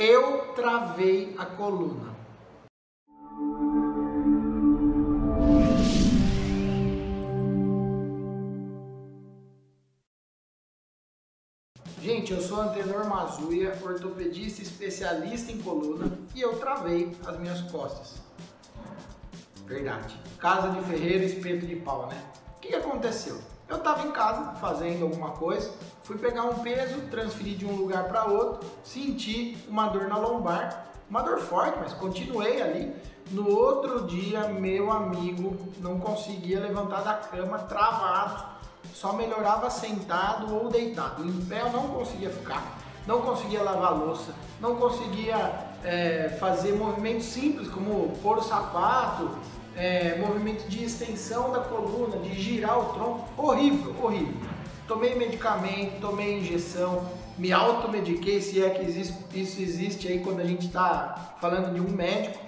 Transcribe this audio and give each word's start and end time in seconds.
eu 0.00 0.54
travei 0.54 1.34
a 1.36 1.44
coluna. 1.44 2.16
Gente, 12.00 12.32
eu 12.32 12.40
sou 12.40 12.62
Antenor 12.62 13.06
Mazuia, 13.06 13.78
ortopedista 13.82 14.62
especialista 14.62 15.52
em 15.52 15.58
coluna 15.58 16.18
e 16.34 16.40
eu 16.40 16.58
travei 16.58 17.14
as 17.26 17.38
minhas 17.38 17.60
costas. 17.70 18.22
Verdade. 19.66 20.18
Casa 20.38 20.70
de 20.70 20.80
ferreiro, 20.86 21.24
espeto 21.24 21.66
de 21.66 21.76
pau, 21.76 22.06
né? 22.06 22.18
O 22.60 22.62
que, 22.62 22.74
aconteceu? 22.74 23.38
Eu 23.66 23.78
estava 23.78 24.06
em 24.06 24.10
casa 24.10 24.52
fazendo 24.60 25.04
alguma 25.04 25.30
coisa, 25.30 25.72
fui 26.02 26.18
pegar 26.18 26.42
um 26.42 26.58
peso, 26.58 27.00
transferir 27.10 27.56
de 27.56 27.64
um 27.64 27.74
lugar 27.74 28.04
para 28.04 28.26
outro, 28.26 28.68
senti 28.84 29.56
uma 29.66 29.88
dor 29.88 30.08
na 30.08 30.18
lombar, 30.18 30.88
uma 31.08 31.22
dor 31.22 31.38
forte, 31.38 31.78
mas 31.80 31.94
continuei 31.94 32.60
ali. 32.60 32.94
No 33.30 33.48
outro 33.48 34.06
dia, 34.06 34.46
meu 34.48 34.92
amigo 34.92 35.56
não 35.78 35.98
conseguia 35.98 36.60
levantar 36.60 37.00
da 37.00 37.14
cama, 37.14 37.60
travado, 37.60 38.44
só 38.92 39.14
melhorava 39.14 39.70
sentado 39.70 40.54
ou 40.54 40.68
deitado. 40.68 41.26
Em 41.26 41.46
pé 41.46 41.62
eu 41.62 41.72
não 41.72 41.88
conseguia 41.88 42.28
ficar, 42.28 42.78
não 43.06 43.22
conseguia 43.22 43.62
lavar 43.62 43.96
louça, 43.96 44.34
não 44.60 44.76
conseguia 44.76 45.70
é, 45.82 46.36
fazer 46.38 46.72
movimentos 46.72 47.24
simples 47.24 47.68
como 47.68 48.10
pôr 48.20 48.36
o 48.36 48.42
sapato, 48.42 49.30
é, 49.76 50.16
movimento 50.18 50.68
de 50.68 50.84
extensão 50.84 51.52
da 51.52 51.60
coluna, 51.60 52.18
de 52.18 52.34
girar 52.40 52.78
o 52.78 52.92
tronco, 52.92 53.28
horrível, 53.36 53.94
horrível. 54.02 54.34
Tomei 54.86 55.14
medicamento, 55.14 56.00
tomei 56.00 56.38
injeção, 56.38 57.08
me 57.38 57.52
automediquei, 57.52 58.40
se 58.40 58.62
é 58.62 58.70
que 58.70 58.82
isso 58.82 59.62
existe 59.62 60.08
aí 60.08 60.20
quando 60.20 60.40
a 60.40 60.44
gente 60.44 60.66
está 60.66 61.36
falando 61.40 61.72
de 61.72 61.80
um 61.80 61.90
médico. 61.90 62.38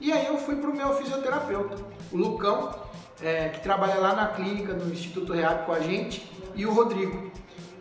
E 0.00 0.12
aí 0.12 0.26
eu 0.26 0.36
fui 0.36 0.56
para 0.56 0.68
o 0.68 0.76
meu 0.76 0.94
fisioterapeuta, 0.96 1.76
o 2.10 2.16
Lucão, 2.16 2.74
é, 3.22 3.50
que 3.50 3.60
trabalha 3.60 4.00
lá 4.00 4.14
na 4.14 4.26
clínica 4.28 4.74
do 4.74 4.92
Instituto 4.92 5.32
Reab 5.32 5.64
com 5.64 5.72
a 5.72 5.80
gente, 5.80 6.28
e 6.54 6.66
o 6.66 6.72
Rodrigo. 6.72 7.30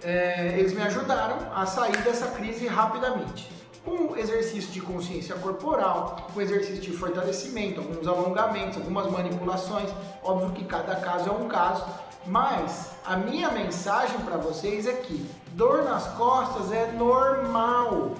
É, 0.04 0.56
eles 0.58 0.74
me 0.74 0.82
ajudaram 0.82 1.38
a 1.54 1.66
sair 1.66 1.98
dessa 1.98 2.28
crise 2.28 2.66
rapidamente 2.68 3.52
com 3.84 4.16
exercício 4.16 4.72
de 4.72 4.82
consciência 4.82 5.36
corporal, 5.36 6.28
com 6.34 6.42
exercício 6.42 6.82
de 6.82 6.92
fortalecimento, 6.92 7.82
alguns 7.82 8.08
alongamentos, 8.08 8.78
algumas 8.78 9.10
manipulações. 9.10 9.90
Óbvio 10.24 10.52
que 10.52 10.66
cada 10.66 10.96
caso 10.98 11.30
é 11.30 11.32
um 11.32 11.48
caso, 11.48 11.86
mas 12.26 12.92
a 13.04 13.16
minha 13.16 13.50
mensagem 13.50 14.20
para 14.20 14.38
vocês 14.38 14.86
é 14.86 14.94
que 14.94 15.28
dor 15.54 15.84
nas 15.84 16.08
costas 16.10 16.72
é 16.72 16.92
normal. 16.92 18.12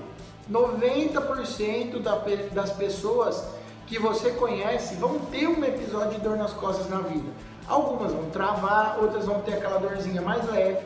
90% 0.50 2.02
das 2.52 2.72
pessoas 2.72 3.44
que 3.86 4.00
você 4.00 4.32
conhece 4.32 4.96
vão 4.96 5.20
ter 5.20 5.48
um 5.48 5.64
episódio 5.64 6.12
de 6.12 6.22
dor 6.22 6.38
nas 6.38 6.54
costas 6.54 6.90
na 6.90 7.00
vida. 7.00 7.30
Algumas 7.68 8.12
vão 8.12 8.30
travar, 8.32 8.98
outras 9.00 9.26
vão 9.26 9.42
ter 9.42 9.54
aquela 9.54 9.78
dorzinha 9.78 10.22
mais 10.22 10.50
leve. 10.50 10.86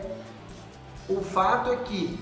O 1.08 1.22
fato 1.22 1.72
é 1.72 1.78
que 1.78 2.20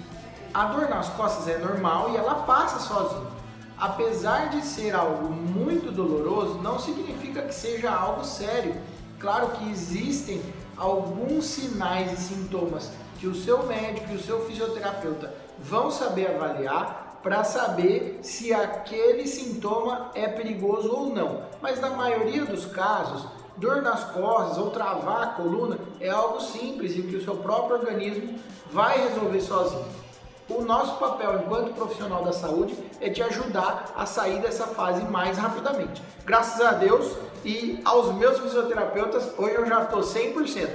a 0.53 0.65
dor 0.65 0.87
nas 0.87 1.09
costas 1.09 1.47
é 1.47 1.57
normal 1.57 2.11
e 2.11 2.17
ela 2.17 2.35
passa 2.43 2.79
sozinha. 2.79 3.33
Apesar 3.77 4.49
de 4.49 4.61
ser 4.63 4.93
algo 4.93 5.29
muito 5.29 5.91
doloroso, 5.91 6.59
não 6.59 6.77
significa 6.77 7.41
que 7.41 7.53
seja 7.53 7.91
algo 7.91 8.23
sério. 8.23 8.75
Claro 9.19 9.49
que 9.51 9.69
existem 9.71 10.41
alguns 10.77 11.45
sinais 11.45 12.13
e 12.13 12.17
sintomas 12.17 12.91
que 13.19 13.25
o 13.25 13.33
seu 13.33 13.65
médico 13.65 14.11
e 14.11 14.15
o 14.15 14.23
seu 14.23 14.45
fisioterapeuta 14.45 15.33
vão 15.57 15.89
saber 15.89 16.35
avaliar 16.35 17.19
para 17.23 17.43
saber 17.43 18.19
se 18.21 18.53
aquele 18.53 19.25
sintoma 19.25 20.11
é 20.13 20.27
perigoso 20.27 20.91
ou 20.91 21.07
não. 21.07 21.43
Mas 21.61 21.79
na 21.79 21.89
maioria 21.91 22.45
dos 22.45 22.65
casos, 22.65 23.25
dor 23.57 23.81
nas 23.81 24.03
costas 24.11 24.57
ou 24.57 24.69
travar 24.69 25.23
a 25.23 25.27
coluna 25.27 25.79
é 25.99 26.09
algo 26.09 26.41
simples 26.41 26.95
e 26.95 27.01
que 27.01 27.15
o 27.15 27.23
seu 27.23 27.37
próprio 27.37 27.77
organismo 27.77 28.37
vai 28.71 29.07
resolver 29.07 29.41
sozinho. 29.41 30.02
O 30.49 30.61
nosso 30.61 30.97
papel 30.97 31.39
enquanto 31.39 31.73
profissional 31.73 32.23
da 32.23 32.33
saúde 32.33 32.77
é 32.99 33.09
te 33.09 33.23
ajudar 33.23 33.93
a 33.95 34.05
sair 34.05 34.41
dessa 34.41 34.67
fase 34.67 35.03
mais 35.05 35.37
rapidamente. 35.37 36.01
Graças 36.25 36.59
a 36.59 36.73
Deus 36.73 37.15
e 37.45 37.81
aos 37.85 38.13
meus 38.15 38.39
fisioterapeutas, 38.39 39.33
hoje 39.37 39.55
eu 39.55 39.65
já 39.65 39.83
estou 39.83 40.01
100%. 40.01 40.69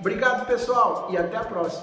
Obrigado 0.00 0.46
pessoal 0.46 1.08
e 1.10 1.16
até 1.16 1.36
a 1.36 1.44
próxima. 1.44 1.80